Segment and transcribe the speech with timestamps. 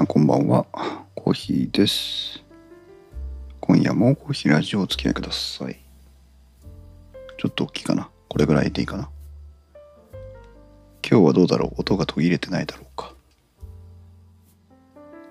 [0.00, 0.64] さんこんばんは。
[1.14, 2.42] コーヒーです。
[3.60, 5.78] 今夜もコーヒーラジオお付き合いください。
[7.36, 8.08] ちょっと大きいかな。
[8.30, 9.10] これぐらいでいいかな。
[11.06, 13.12] 今日はどうだろう音が途切れてないだろうか。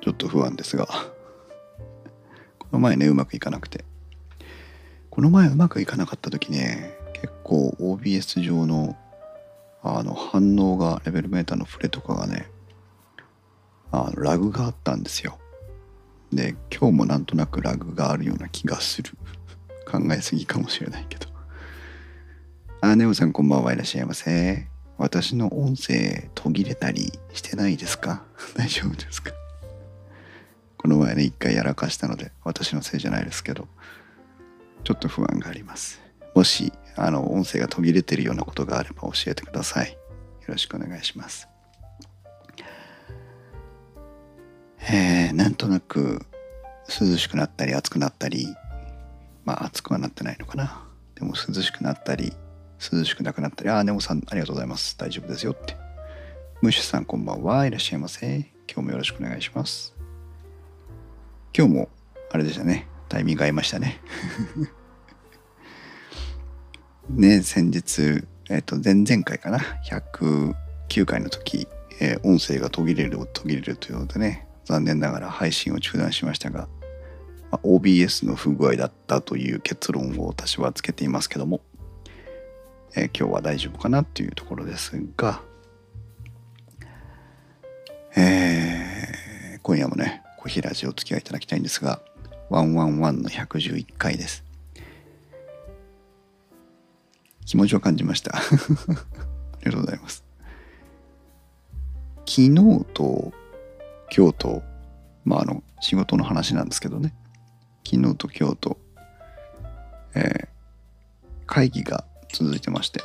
[0.02, 0.86] ちょっと不安ですが。
[2.60, 3.84] この前ね、うまくいかなくて。
[5.10, 8.96] この前うまくいかなかった時ね、結構 OBS 上の
[9.82, 12.52] あの反応がレベルメーターの触れとかがね
[13.91, 15.39] あラグがあったんですよ。
[16.31, 19.12] で今日もなんとなくラグがあるような気がする。
[19.89, 21.27] 考えすぎかもしれないけど。
[22.81, 24.68] あネオさんこんばんはいらっしゃいませ。
[24.98, 28.23] 私の音声途切れたりしてないですか？
[28.55, 29.31] 大丈夫ですか？
[30.77, 33.68] この前ね一回やらかしたので私のせいじゃないですけど
[34.85, 35.99] ちょっと不安があります。
[36.35, 39.91] もしあの音声が途切れてるようなことがあれば教えてください。
[39.93, 39.98] よ
[40.48, 41.48] ろしくお願いします。
[44.82, 46.22] えー、なんとなく
[46.88, 48.48] 涼しくなったり暑くなったり
[49.46, 50.84] まあ暑くはなってないのかな。
[51.16, 52.34] でも涼しくなったり
[52.91, 54.98] 涼しくなくなったりああネモさんありがとうございます。
[54.98, 55.76] 大丈夫ですよって。
[56.62, 57.66] ムッシュさんこんばんは。
[57.66, 58.52] いらっしゃいませ。
[58.68, 59.96] 今日もよろしくお願いします。
[61.58, 61.90] 今日も
[62.32, 62.88] あれでしたね。
[63.08, 63.99] タイミング合いましたね。
[67.09, 69.59] ね先日えっ、と前々回かな。
[69.90, 71.68] 109回の時、
[72.02, 74.49] えー音声が途切れる途切れるというのでね。
[74.69, 76.67] 残念ながら配信を中断しましたが、
[77.50, 81.62] まあ OBS の不具合だったという結論を私はつけていますけども、
[82.95, 85.41] えー今日は大丈夫かなっていうところですが、
[88.16, 92.02] えー今夜もねコーヒーラジオお付き合いいただきたいんですが
[92.52, 94.44] 111の111回です。
[97.46, 98.38] 気持ちを感じました。
[98.38, 98.41] あ
[99.62, 100.24] りがとうございます。
[102.28, 103.34] 昨日と
[104.16, 104.64] 今日と
[105.25, 107.14] まああの仕事の話なんですけどね。
[107.86, 108.78] 昨日と今日と、
[110.16, 110.50] えー
[111.52, 113.02] 会議が続いてまして。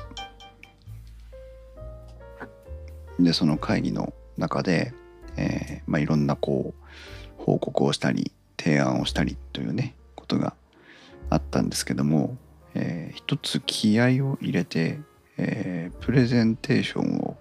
[3.18, 4.92] でその会議の中で、
[5.38, 10.54] えーまあ、いろんなこう報告をしたり提案をしたりというねことが
[11.30, 12.36] あったんですけども、
[12.74, 15.00] えー一つ気合を入れて、
[15.38, 17.38] えープレゼンテーションを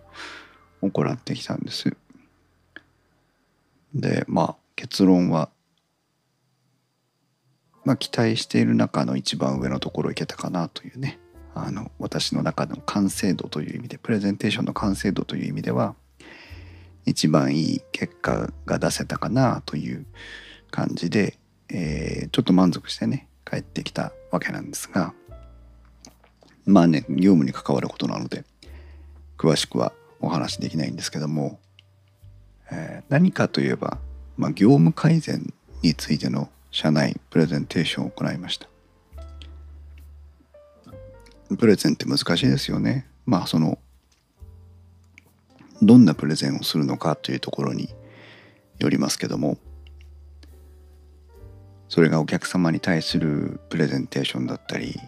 [0.82, 1.98] 行ってきたんです。
[3.94, 5.50] でまあ結論は、
[7.86, 11.20] まあ、期待している中の一番上のところいけたかなというね
[11.56, 15.96] あの私の中の完成度という意味でプレゼンテーションの完成度という意味では
[17.06, 20.06] 一番いい結果が出せたかなという
[20.72, 21.38] 感じで、
[21.70, 25.14] えーちょっと満足してね帰ってきたわけなんですが
[26.66, 28.44] まあね業務に関わることなので
[29.38, 31.60] 詳しくはお話できないんですけども、
[32.74, 34.00] え何かといえば、
[34.38, 38.68] まあ、業務改善についての社内プレゼンテーションを行いました。
[41.58, 43.06] プレゼンって難しいですよね。
[43.26, 43.78] まあその
[45.82, 47.90] どんなプレゼンをするのかというところに
[48.80, 49.58] よりますけども
[51.90, 55.00] それがお客様に対するプレゼンテーションだったり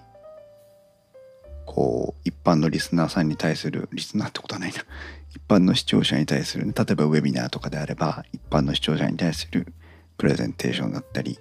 [1.65, 4.77] こう一般のリスナーさんに対するリスナーってことはないな。
[5.35, 9.73] 一般の視聴者に対する、ね、例えばウェビナーとかであれば一般の視聴者に対する
[10.17, 11.39] プレゼンテーションだったり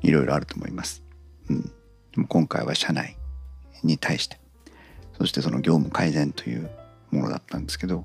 [0.00, 1.02] いろいろあると思います。
[1.50, 1.70] うん、で
[2.16, 3.16] も今回は社内
[3.82, 4.40] に対して。
[5.18, 6.70] そしてその業務改善という
[7.10, 8.04] ものだったんですけど、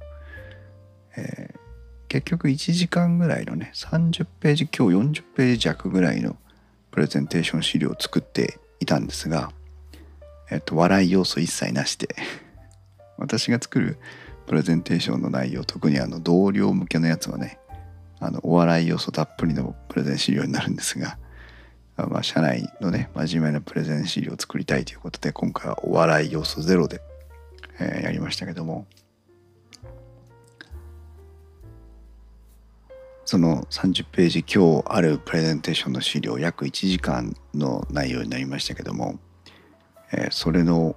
[1.15, 1.67] えー
[2.09, 6.37] 結局1時間ぐらいのね30ページ今日40ページ弱ぐらいの
[6.91, 9.51] プレゼンテーション資料を作っていたんですが、
[10.49, 12.15] えっと、笑い要素一切なしで
[13.17, 13.97] 私が作る
[14.45, 17.59] プレゼンテーションの内容特にあの同僚向けのやつはね
[18.19, 21.17] あのお笑い要素たっぷりのプレゼン資料になるんですが、
[21.97, 27.01] まあ、社内のね真面目なプレゼン資料を作りたいということで今回はお笑い要素ゼロで、
[27.79, 28.87] えーやりましたけども
[33.27, 39.19] その30ページ今日あるプレゼンテーションの資料約1時間の内容になりましたけども、
[40.11, 40.95] えーそれの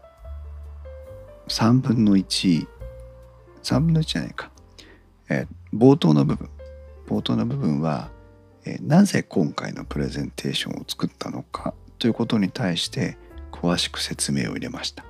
[1.49, 2.67] 3分の13
[3.81, 4.51] 分の1じゃないか、
[5.29, 6.51] えー冒頭の部分。
[7.09, 8.11] 冒頭の部分は、
[8.65, 13.17] えーなぜ今回のプレゼンテーションを作ったのかということに対して
[13.53, 15.05] 詳しく説明を入れました。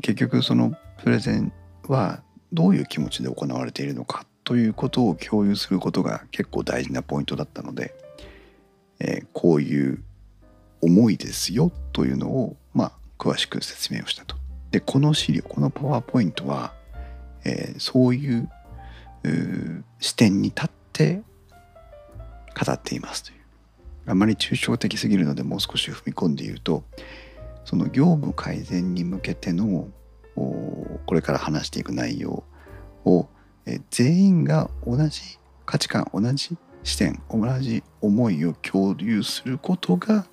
[0.00, 1.52] 結局そのプレゼン
[1.88, 7.94] はどういう気持ちで行われているのかということを共有することが結構大事なポイントだったので、
[9.00, 10.02] えーこういう
[10.80, 14.36] 思いですよというのをまあ詳しく説明をしたと。
[14.70, 16.74] でこの資料このパワーポイントは、
[17.44, 18.48] えーそういう
[20.00, 21.22] 視点に立って
[22.66, 23.38] 語っていますという
[24.06, 26.84] あまり抽象的すぎるのでもう少し踏み込んで言うと
[27.64, 29.88] その業務改善に向けての
[30.34, 32.44] これから話していく内容
[33.04, 33.28] を
[33.66, 40.26] え全員が同じ価値観同じ視点同じ思いを共有することが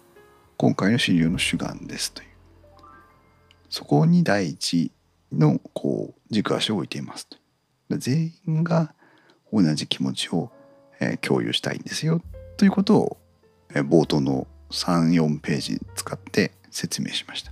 [0.57, 2.27] 今回の資料の主眼ですという。
[3.69, 4.91] そこに第一
[5.33, 7.37] のこう軸足を置いていますと
[7.89, 8.93] 全員が
[9.51, 10.51] 同じ気持ちを、
[11.01, 12.21] え共有したいんですよ
[12.55, 13.17] ということを、
[13.73, 17.51] え冒頭の34ページ使って説明しました。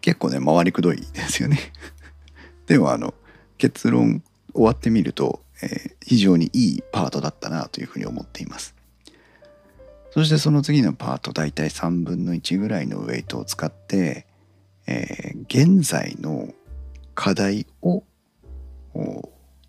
[0.00, 1.58] 結構ね回りくどいですよね。
[2.66, 3.14] でもあの
[3.58, 4.22] 結論
[4.54, 8.76] 終わってみると、えー、非常にいいパートだったなというふうに思っています。
[10.12, 14.26] そしてその次のパート大体3分の1ぐらいのウェイトを使って、
[14.86, 16.52] えー、現在の
[17.14, 18.04] 課題を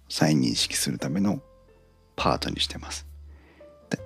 [0.10, 1.42] 再認識するための
[2.18, 3.08] パートにしてます。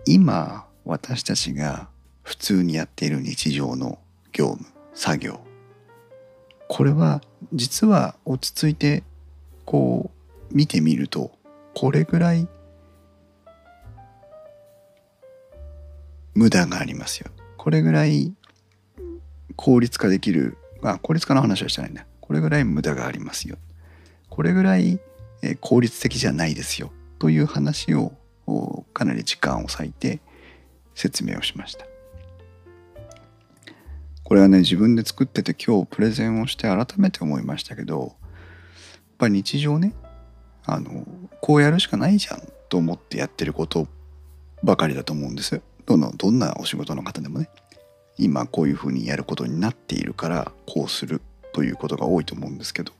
[0.05, 1.87] 今私たちが
[2.21, 3.99] 普通にやっている日常の
[4.31, 5.39] 業務作業
[6.67, 7.21] これは
[7.53, 9.03] 実は落ち着いて
[9.65, 10.11] こ
[10.51, 11.31] う見てみると
[11.73, 12.47] これぐらい
[16.37, 17.31] 無駄がありますよ。
[17.57, 18.31] これぐらい
[19.55, 22.05] 効率化できるあ効率化の話はしてないんだ。
[22.21, 23.57] これぐらい無駄がありますよ。
[24.29, 24.99] これぐらい
[25.61, 28.13] 効率的じゃないですよという話を
[28.93, 30.19] かなり時間を割いて
[30.93, 31.87] 説明をしました。
[34.23, 38.09] これはね自分で作ってて今日プレゼンをして改めて思いましたけどやっ
[39.17, 39.95] ぱり日常ね
[40.65, 41.03] あの
[41.41, 43.87] こうやるしかないじゃんと思ってやってること
[44.61, 47.49] ばかりだと思うんですどのどんなお仕事の方でもね
[48.17, 51.21] 今こういうふうにやることになっているからこうする
[51.53, 52.91] ということが多いと思うんですけど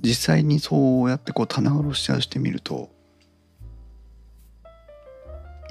[0.00, 2.90] 実際にそうやってこう棚卸ししてみると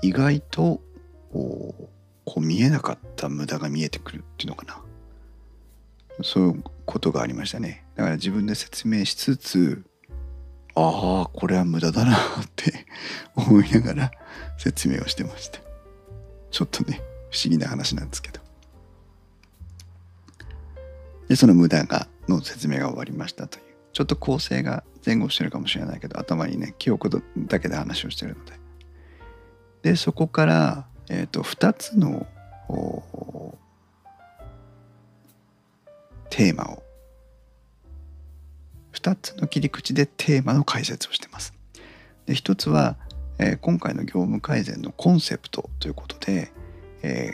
[0.02, 0.82] 意外と
[1.32, 1.90] こ
[2.38, 4.82] う見えなかった無駄が見えてくるっていうのかな。
[6.24, 7.84] そういうことがありましたね。
[7.96, 9.84] だから自分で説明しつつ
[10.76, 12.18] ああこれは無駄だなっ
[12.56, 12.86] て
[13.36, 14.12] 思いながら
[14.58, 15.60] 説明をしてました
[16.52, 17.02] ちょっとね
[17.32, 18.42] 不思議な話なんですけど。
[21.28, 23.64] でその無駄がの説明が終わりましたという。
[23.94, 28.60] ちょっと構成が前後してるかもしれないけど頭にね記憶だけで話をしてるので。
[29.84, 32.26] でそこからえーと、2つの
[36.30, 36.84] テーマを
[38.94, 41.54] 2つの切り口でテーマの解説をしてます。
[42.26, 42.98] で1つは、
[43.40, 46.52] えー、今回の業務改善のコンセプトということで、
[47.02, 47.32] え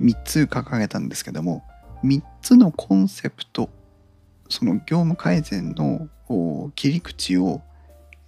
[0.00, 1.62] ー、3つ掲げたんですけども
[2.04, 3.68] 3つのコンセプト
[4.48, 6.08] その業務改善の
[6.74, 7.60] 切り口を、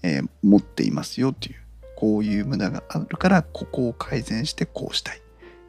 [0.03, 1.57] えー、持っていますよという
[1.97, 5.23] こういう無駄があるからここを改善してこうしたい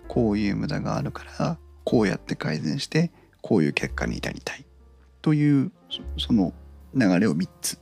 [0.08, 3.12] こういう無駄があるからこうやって改善して
[3.42, 4.66] こういう結果に至りたい
[5.22, 5.72] という
[6.18, 6.54] その
[6.94, 7.80] 流れを3つ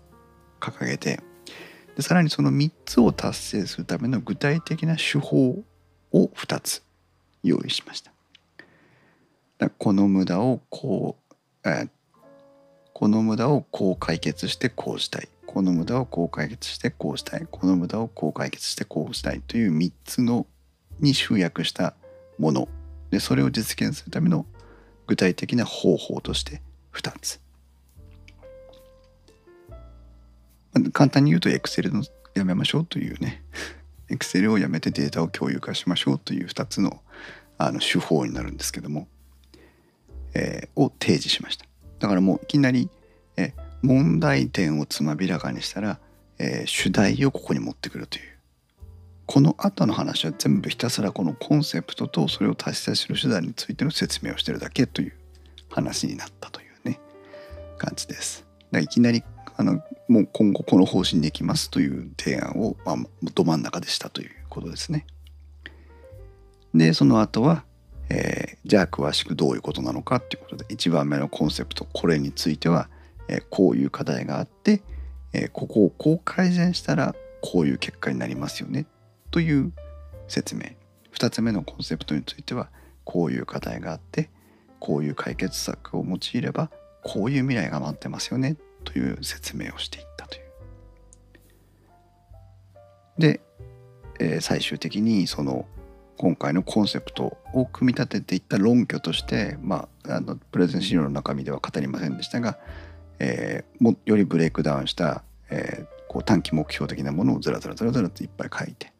[0.59, 1.19] 掲げて
[1.95, 5.63] でさらにその3つを達成するための具体的な手法
[6.13, 6.83] を2つ
[7.43, 8.11] 用意しました。
[9.57, 11.89] だこの無駄をこう、えー、
[12.93, 15.29] この無駄をこう解決してこうしたい。
[15.45, 17.47] この無駄をこう解決してこうしたい。
[17.51, 19.41] この無駄をこう解決してこうしたい。
[19.41, 20.47] という3つの
[20.99, 21.93] に集約した
[22.39, 22.67] もの。
[23.09, 24.45] でそれを実現するための
[25.07, 26.61] 具体的な方法として
[26.93, 27.41] 2つ
[30.93, 33.43] 簡単に言うと Excel のやめましょうというね。
[34.09, 37.01] Excel をやめてデータを共有化しましょうという2つの
[37.57, 39.07] あの手法になるんですけども、
[40.33, 41.65] えー、を提示しました。
[41.99, 42.89] だからもういきなり
[43.37, 45.99] え問題点をつまびらかにしたら、
[46.39, 48.23] えー、主題をここに持ってくるという。
[49.25, 55.13] この後の話は全部ひたすらこのコンセプトとそれを達成する手段についての説明をしてるだけという
[55.69, 56.99] 話になったというね
[57.77, 58.45] 感じです。
[58.71, 59.23] だいきなり
[59.61, 62.97] あのもう今後この方針でいきますという提案を、まあ、
[63.33, 65.05] ど真ん中でしたということですね。
[66.73, 67.63] でその後は、
[68.09, 72.89] えー、じゃあ詳しくどういうことなのかっていうことで1番目のコンセプトこれについては
[73.27, 74.81] えこういう課題があって、
[75.33, 78.85] えここをこう改善したらこういう結果になりますよね
[79.31, 79.71] という
[80.27, 80.63] 説明
[81.13, 82.69] 2つ目のコンセプトについては
[83.05, 84.29] こういう課題があって
[84.79, 86.69] こういう解決策を用いれば
[87.03, 90.41] こういう未来が待ってますよねという説明をしていったという。
[93.17, 93.41] で、
[94.19, 95.65] えー、最終的にその
[96.17, 102.57] 今回のコンセプトを組み立てていった論拠として、まあ、あのプレゼン資料の中身では語りませんでしたが
[103.23, 108.91] えー、もよりブレイクダウンした、えー、こう短期目標的なものをずらずらずらずらといっぱい書いて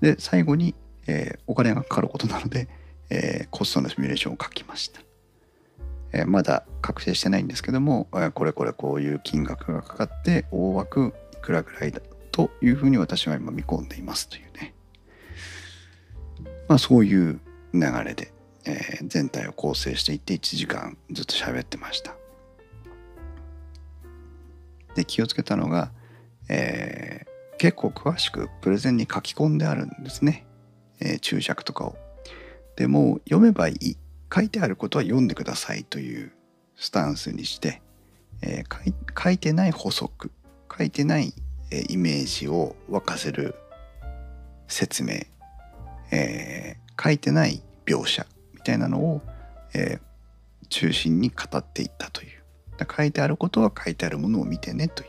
[0.00, 0.74] で最後に、
[1.06, 2.68] えー、お金がかかることなので、
[3.08, 5.00] えー、コストのシミュレーションを書きました、
[6.14, 14.74] え、まだ確定してないんですけども、え、これこれこういう金額がかかって大枠いくらぐらいだというふうに私は今見込んでいますというね。
[16.68, 17.40] まあそういう
[17.74, 18.32] 流れで、
[18.64, 22.14] えー、全体を構成していって1時間ずっと喋ってました。
[24.94, 25.90] で気をつけたのが、
[26.48, 30.46] えー、結構詳しくプレゼンに書き込んであるんですね、
[31.00, 31.96] えー、注釈とかを。
[32.76, 33.96] でも読めばいい。
[34.34, 36.32] 書いてあることは読んでくださいという
[36.76, 37.82] スタンスにして、
[38.42, 40.32] えー、書いてない補足
[40.76, 41.32] 書いてない、
[41.70, 43.54] えー、イメージを沸かせる
[44.66, 45.20] 説明、
[46.10, 49.22] えー、書いてない描写みたいなのを、
[49.74, 50.00] え、
[50.68, 52.44] 中心に語っていったという。
[52.96, 55.08] 書いてあることは書いてあるものを見てねという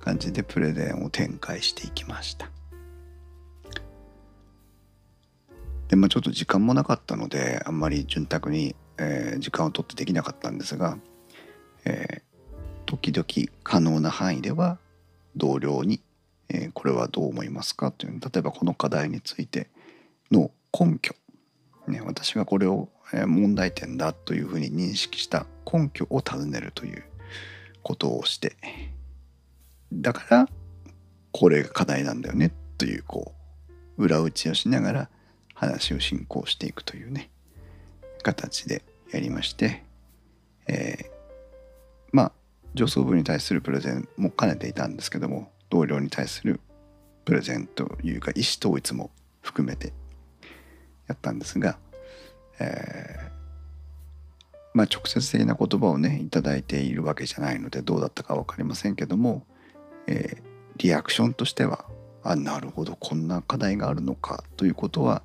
[0.00, 2.53] 感じでプレゼンを展開していきました。
[5.94, 10.98] でまあちょっと時間もなかったのであんまり潤沢に、えー、時間を取ってできなかったんですが、
[11.84, 12.22] えー、
[12.84, 13.24] 時々
[13.62, 14.78] 可能な範囲では
[15.36, 16.00] 同僚に、
[16.48, 17.92] えー、これはどう思いますか？
[17.92, 19.68] という例えばこの課題について
[20.32, 21.14] の根拠、
[21.86, 27.04] ね、私がこれを問題点だというふうに認識した根拠を尋ねるという
[27.84, 28.56] ことをして
[29.92, 30.48] だから
[31.30, 33.32] これが課題なんだよねというこ
[33.96, 35.10] う裏打ちをしながら
[35.54, 37.30] 話を進行していくというね
[38.22, 39.84] 形でやりまして、
[40.66, 41.06] えー、
[42.12, 42.32] まあ
[42.74, 46.60] 上層部に対するプレゼンも兼ねていたんですけども同僚に対する
[47.24, 49.92] プレゼンというか意思統一も含めて
[51.06, 51.78] やったんですが
[52.60, 53.30] えー、
[54.74, 59.44] まあ直接的な言葉をね頂いているわけじゃないのでどうだったか分かりませんけども、
[60.06, 60.42] えー、
[60.76, 61.84] リアクションとしては
[62.22, 65.22] あなるほどこんな課題があるのかということは、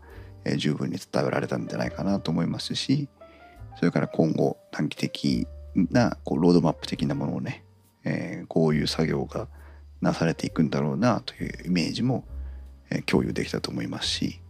[0.54, 3.08] え、十分に伝えられたんじゃないかなと思いますし
[3.78, 7.64] それから今後短期的なこうロードマップ的なものをね、
[8.04, 9.48] えー、こういう作業が
[10.02, 12.26] なされていくんだろうなというイメージも、
[12.90, 14.42] え、共有できたと思いますし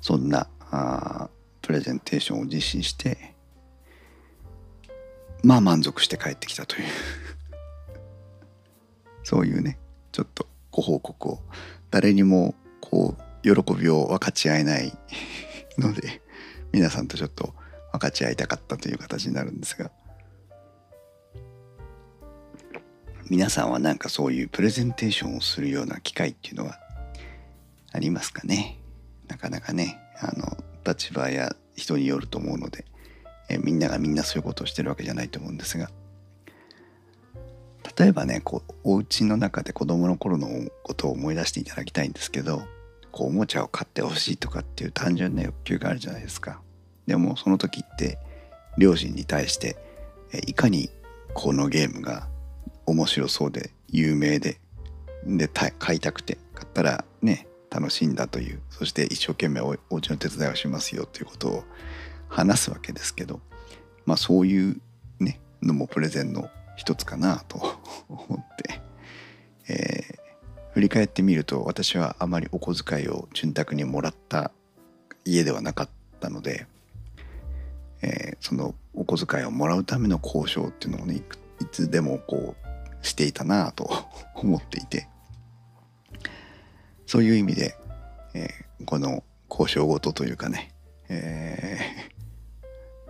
[0.00, 1.28] そんなあ
[1.62, 3.34] プレゼンテーションを実施して
[5.42, 6.84] まあ満足して帰ってきたという。
[9.24, 9.78] そういうね
[10.12, 11.40] ちょっとご報告を
[11.90, 14.96] 誰にもこう喜びを分かち合えない
[15.78, 16.22] ので
[16.72, 17.54] 皆さんとちょっと
[17.92, 19.90] 分かち合いたかったという形になるんですが。
[23.30, 26.80] 皆さんはなんかそういうプレゼンテーションをするような機会っていうのは
[27.92, 28.76] ありますかね？
[29.28, 32.84] なかなかねあの立場や人によると思うので、
[33.48, 35.90] えみんながみんなそういうことをしてるわけじゃないと思うんですが。
[37.96, 40.48] 例えばねこうお家の中で子供の頃の
[40.82, 42.62] ことを思い出していただきたいんですけど
[43.12, 46.60] こうおもちゃを買ってほしいとかっていう単純な欲求があるじゃないですか。
[47.06, 48.18] でもその時って
[48.78, 49.76] 両親に対して
[50.46, 50.90] いかに
[51.34, 52.28] このゲームが
[52.86, 54.58] 面白そうで有名で
[55.24, 61.64] で買いたくて買ったらね楽しんだというそして一生懸命おお家の手伝いをしますよということを
[62.28, 63.40] 話すわけですけど
[64.06, 64.80] まあそういう
[65.18, 67.58] ねのもプレゼンの一つかなと
[68.08, 68.80] 思って、
[69.68, 70.19] えー、
[70.72, 74.52] 振り返ってみると私はあまりお小遣いを潤沢にもらった
[75.24, 75.88] 家ではなかっ
[76.20, 76.66] たので、
[78.02, 81.22] えー、そのお小遣いをもらうための交渉っていうのをね
[81.60, 83.90] いつでもこうしていたなぁと
[84.34, 85.08] 思っていて
[87.06, 87.76] そういう意味で、
[88.34, 90.72] えー、この交渉ごとというかね、
[91.08, 91.78] え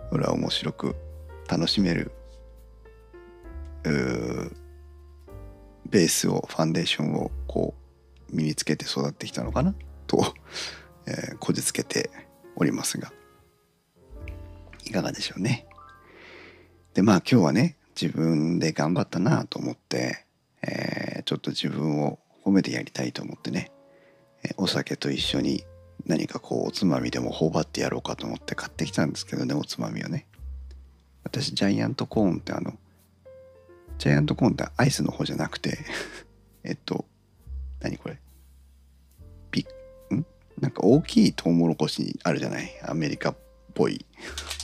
[0.07, 0.95] ー、これは面白く
[1.47, 2.11] 楽しめる
[5.89, 7.73] ベースをファンデーションをこ
[8.31, 9.75] う身につけて育ってきたのかな？
[10.07, 10.33] と、
[11.05, 12.09] えー、こじつけて
[12.55, 13.11] おりますが。
[14.85, 15.67] いかがでしょうね。
[16.93, 20.25] でまあ今日はね自分で頑張ったなと思って、
[20.61, 23.71] えー、ちょっと自分を褒めてやりたいと思ってね
[24.57, 25.63] お酒と一緒に
[26.05, 30.27] 何かこうおつまみでも頬張ってやろうかと思って買ってきたんですけどねおつまみをね。
[31.23, 32.73] 私ジャイアントコーンってあの
[34.01, 35.77] ジャイアントコーンってアイスの方じゃなくて
[36.65, 37.05] えっと
[37.81, 38.19] 何これ？
[39.51, 39.63] ビ
[40.11, 40.25] ん？
[40.59, 42.71] なんか大きいトウモロコシあるじゃない？
[42.83, 43.37] アメリカっ
[43.75, 44.03] ぽい。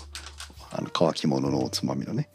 [0.73, 2.29] あの乾き物のおつまみのね。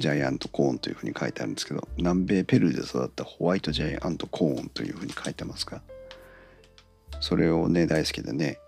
[0.00, 5.82] ジャイアントコーンというふうに書いてあるんですけど南米ペルーで育ったホワイトジャイアントコーンというふうに書いてますが
[7.20, 8.58] それをね大好きでね、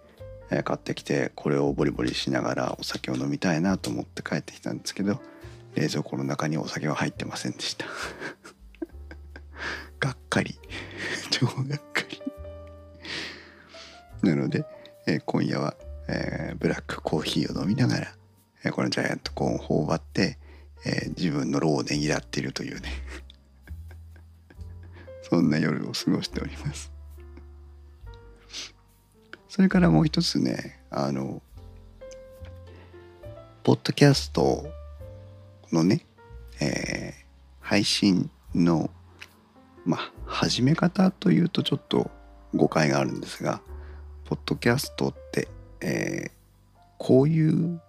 [0.49, 5.21] 買ってきてこれをボリボリしながらお酒を飲みたいなと思って帰ってきたんですけど
[5.77, 7.85] 冷蔵庫の中にお酒は入ってませんでした。
[10.01, 10.59] がっかり。
[11.31, 12.23] 超がっかり。
[14.23, 14.65] なので、
[15.07, 15.77] えー今夜は、
[16.09, 18.17] えーブラックコーヒーを飲みながら、
[18.65, 20.39] えーこのジャイアントコーンを頬張って、
[20.87, 22.89] えー自分の労をねぎらっているというね。
[25.29, 26.91] そんな夜を過ごしております。
[29.51, 31.43] それからもう一つねあの
[33.63, 34.71] ポッドキャスト
[35.73, 36.07] のね、
[36.61, 37.27] えー
[37.67, 38.91] 配信の
[39.85, 42.13] まあ始め方というとちょっと
[42.55, 43.61] 誤解があるんですが
[44.25, 45.49] ポッドキャストって、
[45.81, 46.37] えー
[46.99, 47.81] こういう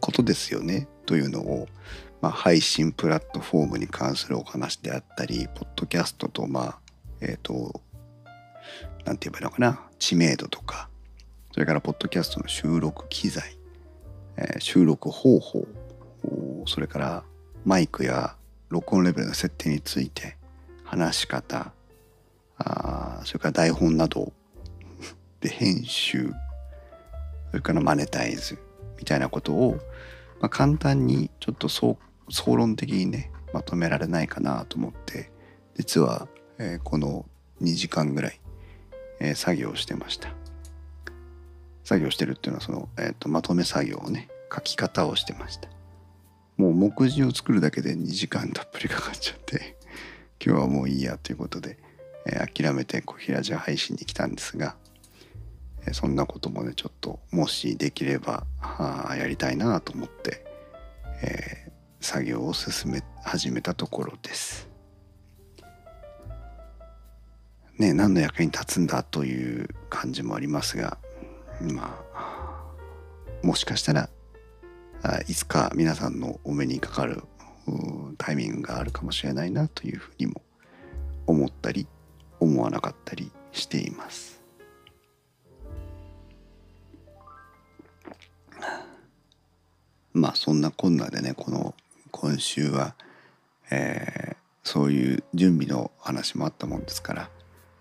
[0.00, 1.68] ことですよねというのを、
[2.22, 6.78] まあ、配信プラットフォームに関するお話であったりポッドキャストとまあ
[7.20, 7.80] えっ、と
[9.04, 10.88] なんて言えばいいのかな知名度とか
[11.52, 13.56] それからポッドキャストの収録機材、
[14.36, 15.66] えー収録方法
[16.66, 17.24] それから
[17.64, 18.36] マイクや
[18.68, 20.36] 録音レベルの設定について
[20.84, 21.72] 話し方
[22.58, 24.32] あそれから台本など
[25.40, 26.32] で編集
[27.50, 28.58] それからマネタイズ
[28.98, 29.74] みたいなことを、
[30.40, 31.98] まあ、簡単にちょっと総
[32.30, 35.30] 総論的にねまとめられないかなと思って
[35.76, 36.28] 実は、
[36.58, 37.26] えーこの
[37.60, 38.40] 2時間ぐらい、
[39.20, 40.32] えー作業してました。
[41.84, 45.68] 作業してるっていうのはその、えーとまとめ作業をね書き方をしてました。
[46.56, 49.76] もう目次を作るだけで2時間たっぷりかかっちゃって
[50.44, 51.78] 今日はもういいやということで、
[52.26, 54.76] えー諦めて小平じゃ配信に来たんですが、
[55.86, 60.44] えーそんなこともねちょっともしできればあやりたいなと思って、
[61.22, 61.64] えー
[62.00, 64.68] 作業を進め始めたところです。
[67.78, 70.98] ね何の役に立つんだという感じもありますが
[71.60, 72.64] まあ
[73.42, 74.08] もしかしたら
[75.28, 77.22] いつか皆さんのお目にかかる
[78.16, 80.42] タイミングがあるかもしれないなというふうにも
[81.26, 81.86] 思ったり
[82.40, 84.40] 思わなかったりしています。
[90.12, 91.74] まあそんなこんなでねこの
[92.10, 92.94] 今週は、
[93.70, 94.34] えー
[94.66, 97.30] そういう準備の話もあったもんですから、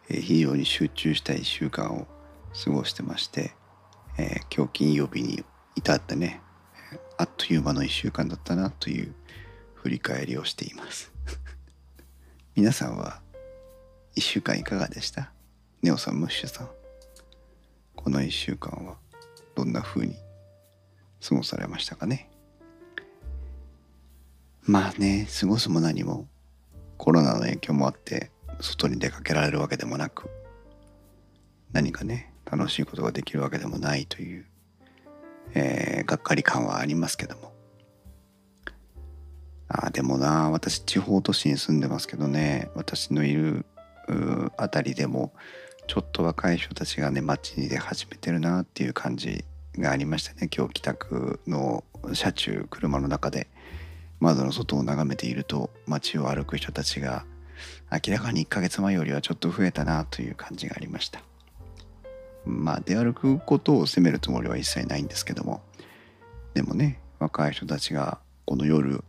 [0.10, 2.08] えー非常に集中した1週間を
[2.66, 3.54] 過ごしてまして、
[4.18, 6.43] えー今日金曜日に至ってね
[7.18, 9.14] あっという間の1週間だったなという
[9.76, 11.12] 振り返りをしています。
[12.56, 13.22] 皆さんは
[14.16, 15.32] 1週間いかがでした？
[15.82, 16.70] ネオさんムッシュさん。
[17.96, 18.98] この1週間は
[19.56, 20.16] どんな風に
[21.28, 22.30] 過ごされましたかね？
[24.64, 26.28] まあね過ごすも何も
[26.98, 30.30] コロナの影響もあって外に出かけられるわけでもなく
[31.74, 34.46] 何かね楽しいことができるわけでもないという、
[35.54, 37.54] えーがっかり感はありますけども。
[39.68, 43.66] あでもな私地方都市に住んでますけどね私のいる
[44.08, 45.34] うーあたりでも
[45.88, 49.44] ちょっと若い人たちがね街に出始めてるなっていう感じ
[49.78, 50.50] がありましたね。
[50.56, 53.48] 今日帰宅の車中車の中で
[54.20, 57.26] 窓の外を眺めていると街を歩く人たちが
[57.92, 61.22] 明らかに1ヶ月前よりはちょっと増えたなという感じがありました。
[62.46, 65.62] まあ出歩くことを責めるつもりは一切ないんですけども。
[66.54, 69.04] でもね若い人たちがこの夜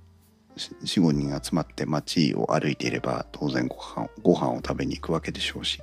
[0.56, 5.80] 45人集まって街を歩いていれば当然ご飯ご飯を食べに行くわけでしょうし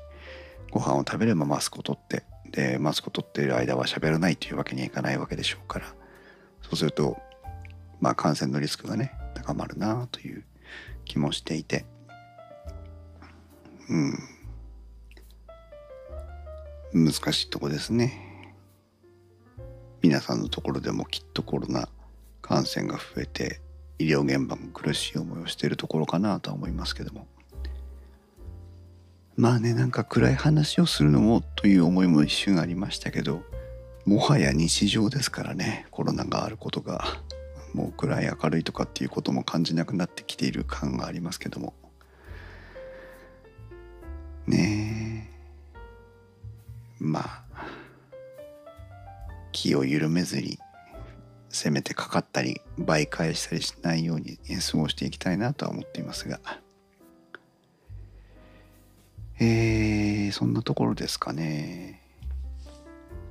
[0.71, 5.85] ご飯を食べればマスクを取ってでマスクを取っている間は喋らないというわけにはいかないわけでしょうから。
[6.61, 7.17] そうすると
[7.99, 10.43] まあ感染のリスクがね高まるなという
[11.05, 11.85] 気もしていて。
[13.89, 14.19] うん。
[16.93, 18.55] 難しいとこですね。
[20.01, 21.87] 皆さんのところでもきっとコロナ
[22.41, 23.61] 感染が増えて
[23.99, 27.27] 医療現場も苦しい思いをしているところかなとは思いますけども。
[29.37, 33.43] まあねなんか暗い話をするのもという思いも一瞬ありましたけど
[34.05, 37.05] もはや日常ですからねコロナがあることが
[37.73, 41.73] もう暗い明るいとかっていうことも感じなくなってきている感がありますけども。
[44.45, 44.90] ねえ。
[47.03, 47.43] まあ
[49.51, 50.59] 気を緩めずに
[51.49, 56.39] せめてかかったり倍返したりしないように過ごしていきたいなとは思っていますが。
[59.39, 62.03] えー、そんなところですかね。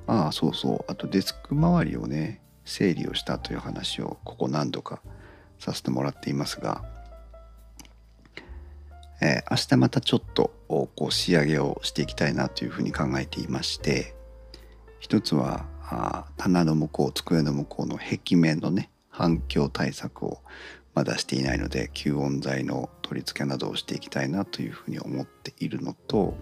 [0.05, 0.91] ああそうそう。
[0.91, 5.01] あとデスク周りをね整理をしたという話をここ何度か
[5.59, 6.83] させてもらっていますが、
[9.21, 14.15] えー明日またちょっとこう仕上げをしていきたいなというふうに考えていまして、
[14.99, 20.39] 一つはあ棚の向こう机の向こうの壁面のね反響対策を
[20.93, 26.35] まだしていないので吸音材の取り付けなどをしていきたいなというふうに思っているのと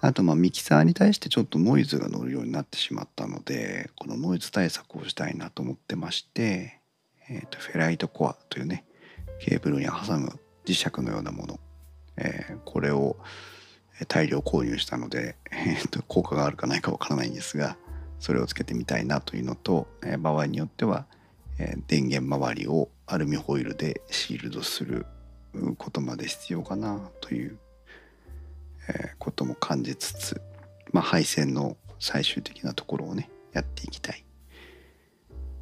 [0.00, 6.80] あとまあミキサーに対してちょっとノイズが乗るようになってしまったのでこのノイズ対策をしたいなと思ってまして、
[7.28, 8.84] えー、とフェライトコアというね
[9.40, 11.60] ケーブルに挟む磁石のようなもの、
[12.16, 13.16] えー、これを
[14.06, 17.76] 大量購入したので、 えー、と効果があるかないかわからないんですが
[18.20, 21.06] それをつけてみたいなというのと、えー、場合によっては、
[21.58, 25.06] えー、電源周りをアルミホイルでシールドする
[25.78, 27.58] ことまで必要かなという
[28.88, 30.40] えことも感じつつ、
[30.92, 34.24] まあ、配線の最終的なところをねやっていきたい。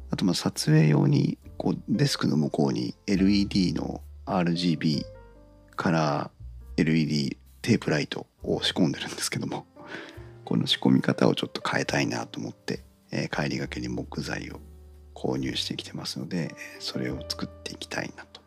[0.09, 5.05] あとまあ撮影用にこうデスクの向こうに LED の RGB
[5.75, 6.31] から
[6.75, 9.65] LED テープライトを仕込んでるんですけども
[10.45, 14.59] この仕込み方をちょっと変えたいなと思って、えー、帰りがけに木材を
[15.15, 18.41] 購入してきてますのでそれを作っていきたいなと。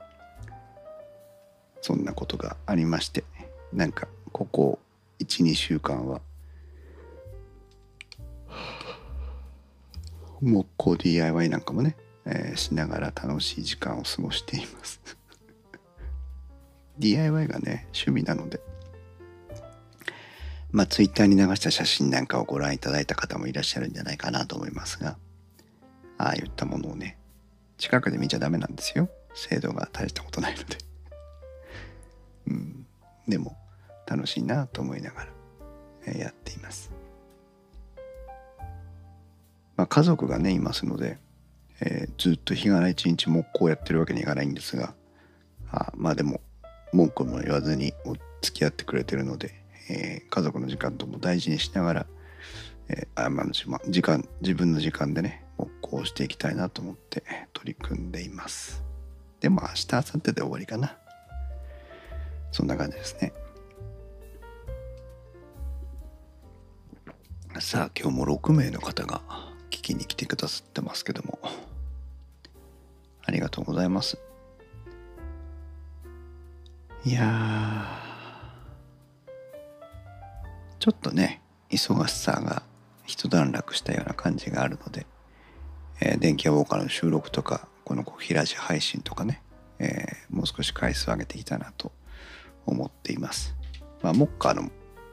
[1.83, 3.25] そんなことがありまして
[3.73, 4.79] なんかここ
[5.21, 6.21] 12週間は
[10.41, 15.20] 木工 DIY なんかもね、えー、しながら楽しい時間を過ごしています。
[17.01, 18.61] DIY がね趣味なので。
[20.73, 25.17] まあツイッターに流した写真なんかをご覧いただいた方もいらっしゃるんじゃないかなと思いますが。
[26.19, 27.19] ああいったものをね
[27.79, 29.09] 近くで見ちゃダメなんですよ。
[29.35, 30.79] 精度が大したことないので。
[32.49, 32.87] うん。
[33.27, 33.57] でも
[34.07, 35.27] 楽しいなと思いなが
[36.07, 36.93] らやっています。
[39.77, 41.19] まあ、家族がねいますので、
[41.81, 44.95] えー、ずっと日がな一日木工やってるわけにいかないんですが。
[45.73, 46.41] あまあでも
[46.93, 47.93] 文句も言わずに
[48.41, 49.55] 付き合ってくれてるので、
[49.89, 52.07] えー、家族の時間とも大事にしながら、
[52.89, 53.47] えー、あまあ、
[53.89, 57.23] 時間自分の時間でね木工していきたいなと思って
[57.53, 58.83] 取り組んでいます。
[59.41, 60.97] でも明日明後日で終わりかな。
[62.53, 63.33] そんな感じですね。
[67.59, 69.21] さあ今日も6名の方が
[69.71, 71.39] 聞きに来てくださってますけども
[73.25, 74.19] ありがとうございます
[77.03, 77.87] いや
[80.79, 82.63] ちょっとね忙しさが
[83.07, 85.07] 一段落したような感じがあるので、
[86.01, 89.43] えー、電気屋ウォーカーの収録とかこの小平地配信とかね、
[89.79, 91.91] えー、もう少し回数上げていきたいなと
[92.67, 93.55] 思っています。
[94.03, 94.71] まあモッカーの、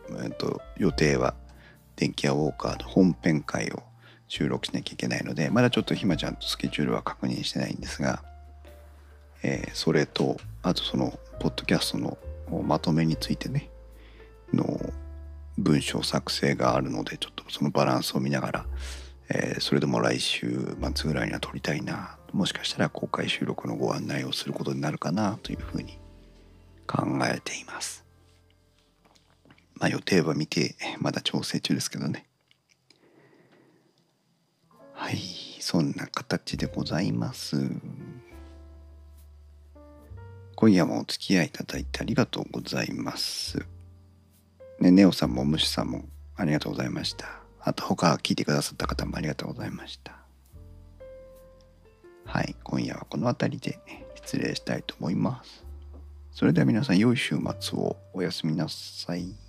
[0.09, 1.35] えーと予定は
[1.95, 3.81] 電気屋ウォーカーの本編会を
[4.27, 8.23] 収録しなきゃいけないのでまだちょっとひまちゃんとスケジュールは確認してないんですが、
[9.41, 12.17] えー、それとあとそのポッドキャストの
[12.63, 13.69] まとめについてね
[14.53, 14.65] の
[15.57, 18.65] 文章作成があるのでちょっとそのバランスを見ながら、
[19.29, 22.17] えー、それでも来週末ぐらいには撮りたいな。
[22.33, 25.97] もしかしたら公開収録のご案内をすることになるかなというふうに
[26.85, 28.05] 考えています。
[29.75, 32.27] まあ予定は見てまだ調整中ですけどね。
[34.93, 35.17] はい
[35.59, 37.57] そんな形でございます。
[40.57, 43.63] 今夜もお付き合いいただいてありがとうございます。
[44.79, 47.27] ねネオさんもムシさんもありがとうございました。
[47.61, 50.17] あと他聞いてくださった方もありがとうございました。
[52.25, 53.77] はい今夜はこの辺りで
[54.15, 55.63] 失礼したいと思います。
[56.31, 57.95] それでは皆さん良い週末を。
[58.15, 59.46] おやすみなさい。